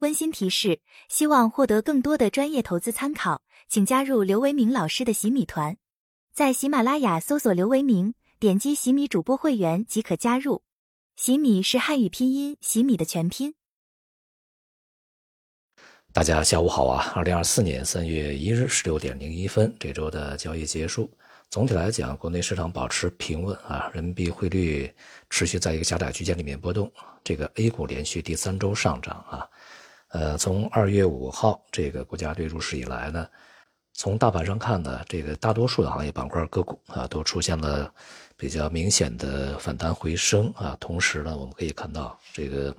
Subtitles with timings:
[0.00, 5.76] 温馨提示：希望获得更多的专业投资参考，请加入刘维明老师的洗米团，
[6.32, 10.62] 在喜马拉雅搜索刘维明，点击洗米主播会员即可加入。
[11.16, 13.54] 洗米是汉语拼音洗米的全拼。
[16.12, 17.12] 大家下午好啊！
[17.16, 21.10] 二零二四年三月一日十六点零一分，这周的交易结束。
[21.50, 24.94] 总体来讲，国内市场保持平稳啊，人民币汇率
[25.28, 26.90] 持续在一个狭窄区间里面波动。
[27.24, 29.48] 这个 A 股连续第三周上涨啊。
[30.08, 33.28] 呃，从二月五号这个国家队入市以来呢，
[33.92, 37.92] 从大盘上看呢，这个大多数的行业板块个股啊，都出现了
[38.36, 40.76] 比较明显的反弹回升啊。
[40.80, 42.74] 同时呢，我们可以看到这个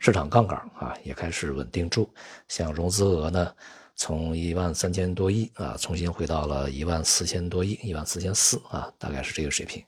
[0.00, 2.12] 市场杠杆啊也开始稳定住，
[2.48, 3.54] 像融资额呢，
[3.94, 9.80] 从一万三千多亿啊，重新回到了一万四千多亿，一万四千四啊，大概是这个水平。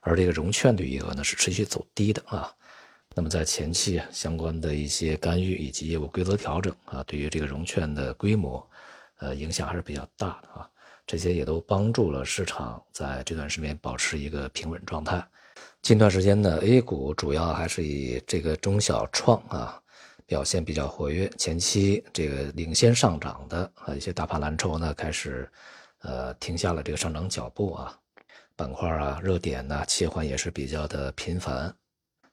[0.00, 2.50] 而这个融券的余额呢，是持续走低的啊。
[3.14, 8.66] 那么在前期啊，相关的一些干预以及业务规则调整啊，对于这个融券的规模，
[9.18, 10.68] 呃，影响还是比较大的啊。
[11.06, 15.22] 这些也都帮助了市场在这段时间保持一个平稳状态。
[15.82, 19.82] 近段时间呢，A 股主要还是以这个中小创啊
[20.24, 21.28] 表现比较活跃。
[21.36, 25.50] 前期这个领先上涨的啊一些大盘蓝筹呢，开始
[26.02, 27.98] 呃停下了这个上涨脚步啊，
[28.54, 31.74] 板块啊热点呢切换也是比较的频繁。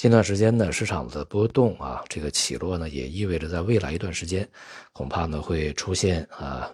[0.00, 4.48] 近段时间呢，市场的波动啊，这个起落呢，也意味着在未来一段时间，
[4.94, 6.72] 恐怕呢会出现啊，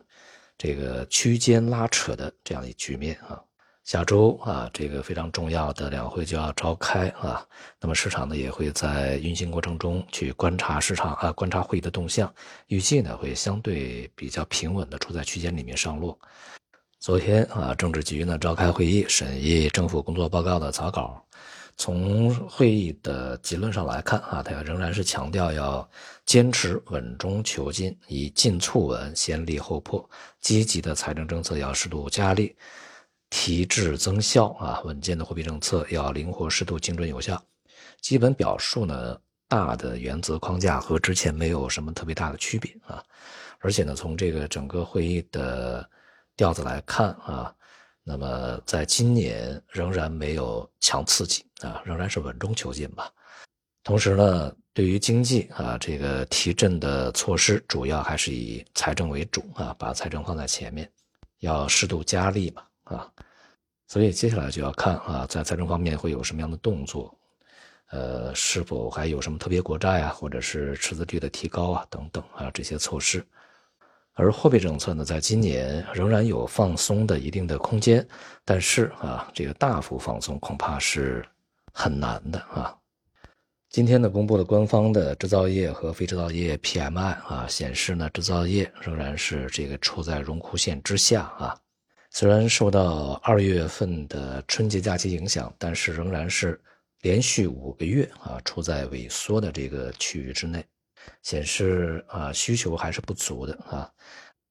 [0.57, 3.43] 这个区间拉扯的这样一局面啊。
[3.83, 7.45] 下周啊，这个非常重要的两会就要召开啊，
[7.81, 12.33] 那么市场呢也会在运行过程中去观察市场啊，观察会议的动向，
[12.69, 16.17] 预计呢会相对比较平稳的处在区间里面上落。
[17.01, 21.21] 昨天啊，政治局呢召开会议，审议政府工作报告的草稿。
[21.79, 25.87] 从会议的结论上来看，啊，它仍然是强调要
[26.25, 30.09] 坚持稳中求进，以进促稳，先立后破，
[30.41, 32.57] 积极的财政政策要适度加力，
[33.29, 37.41] 提质增效，啊，稳健的货币政策要灵活适度、精准有效。
[38.00, 43.05] 基本表述呢，大的原则框架和之前没有什么特别大的区别啊，
[43.59, 45.87] 而且呢，从这个整个会议的
[46.37, 47.53] 调子来看，啊。
[48.09, 53.11] 那么，在今年仍然没有强刺激啊，仍然是稳中求进吧。
[53.83, 60.89] 同时呢，对于经济啊，这个提振的措施主要还是以财政为主啊，把财政放在前面，
[61.41, 63.12] 要适度加力嘛啊。
[63.89, 67.12] 所以接下来就要看啊，在财政方面会有什么样的动作，
[67.91, 73.27] 呃，是否还有什么特别国债啊，或者是赤字率的提高啊等等啊这些措施。
[74.19, 78.04] 而货币政策呢，在今年仍然有放松的一定的空间，
[78.47, 81.22] 但是啊，这个大幅放松恐怕是
[81.71, 82.75] 很难的啊。
[83.69, 91.55] 今天呢，公布了官方的制造业和非制造业 PMI 啊，显示呢，制造业仍然是这个处在荣枯线之下啊。
[92.10, 96.59] 虽然受到二月份的春节假期影响，但是仍然是
[97.03, 100.65] 连续五个月啊，处在萎缩的这个区域之内。
[101.22, 103.91] 显示啊，需求还是不足的啊，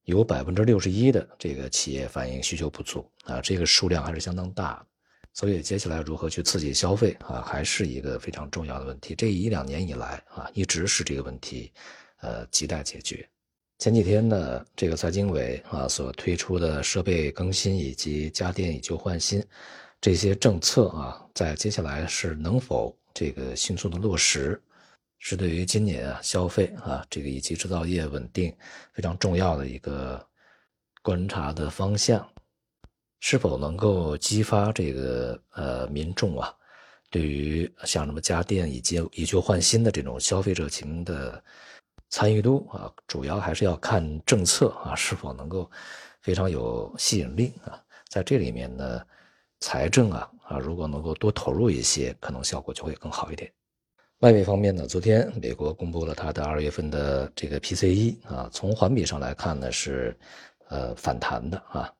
[0.04, 4.86] 有百分之六十一的这个企业反映需求不足啊，这个数量还是相当大，
[5.34, 9.16] 所以接下来如何去刺激消费啊，还是一个非常重要的问题。
[9.16, 11.72] 这一两年以来啊，一直是这个问题，
[12.22, 13.28] 呃，亟待解决。
[13.80, 19.44] 前几天呢，这个财经委啊所推出的设备更新以及家电以旧换新
[20.00, 24.62] 这些政策啊，在接下来是能否这个迅速的落实？
[25.28, 28.56] 是对于今年啊消费啊这个以及制造业稳定
[28.94, 30.24] 非常重要的一个
[31.02, 32.24] 观察的方向，
[33.22, 36.54] 是否能够激发这个呃民众啊
[37.10, 41.44] 对于像什么家电以及以旧换新的这种消费热情的
[42.12, 45.68] 参与度啊，主要还是要看政策啊是否能够
[46.22, 49.04] 非常有吸引力啊，在这里面呢，
[49.60, 53.52] 财政啊啊如果能够多投入一些，可能效果就会更好一点。
[54.26, 60.18] 外围方面呢，昨天美国公布了它的二月份的这个 PCE 啊，从环比上来看呢是，
[60.68, 61.94] 呃反弹的啊，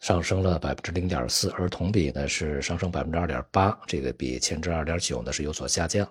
[0.00, 6.04] 上升了百分之零点四，而同比呢是上升百分之二点八，这个比前值二点九呢是有所下降。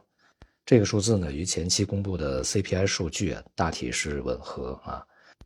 [0.65, 5.05] 这个数字呢与前期公布的 CPI 数据大体是吻合啊，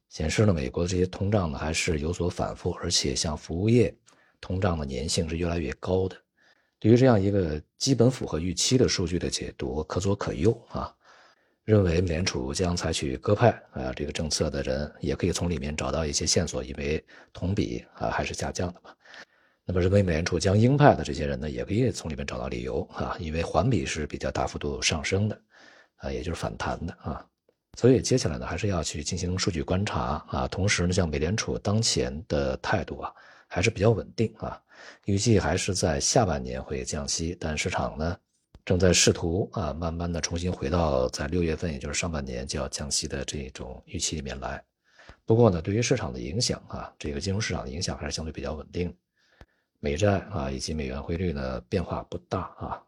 [0.10, 3.92] 显示呢美国这些通胀呢还是有所反复，而且像服务业
[4.40, 6.16] 通胀的粘性是越来越高的。
[6.86, 10.94] 对于这样一个基本符合预期的数据的解读，可左可右啊。
[11.64, 17.04] 认为美联储将采取鸽派啊这个政策的人，也可以从里面找到一些线索，因为
[17.34, 18.92] 同比啊还是下降的嘛。
[19.66, 25.42] 那么认为美联储将鹰派的这些人呢，也可以从里面找到理由啊，因为环比是比较大幅度上升的
[25.96, 27.26] 啊，也就是反弹的啊。
[27.80, 30.48] 所以接下来呢，还是要去进行数据观察啊。
[30.48, 33.12] 同时呢，像美联储当前的态度啊，
[33.48, 34.62] 还是比较稳定啊，
[35.06, 38.18] 预计还是在下半年会降息，但市场呢
[38.64, 44.64] 正在试图啊，慢慢的重新回到在六月份，也就是上半年就要降息的这种预期里面来。
[45.26, 48.96] 不过呢，对于市场的影响啊，这个金融市场的影响还是相对比较稳定，
[49.80, 52.82] 美债啊以及美元汇率呢变化不大啊。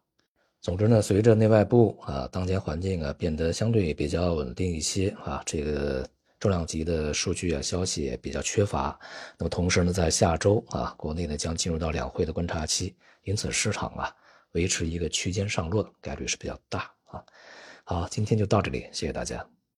[0.60, 6.08] 总之呢，随着内外部啊当前环境啊变得相对比较稳定一些啊，这个
[6.40, 8.98] 重量级的数据啊消息也比较缺乏。
[9.38, 14.14] 那么同时呢，在下周啊，国内呢将进入到两会的观察期，因此市场啊
[14.52, 17.22] 维持一个区间上落的概率是比较大啊。
[17.84, 19.57] 好，今天就到这里，谢谢大家。